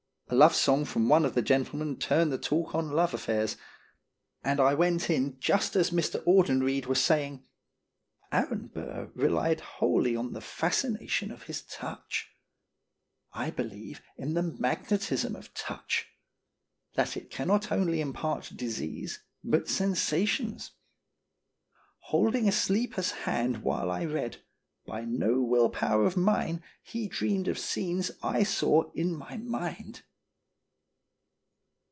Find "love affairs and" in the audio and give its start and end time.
2.91-4.61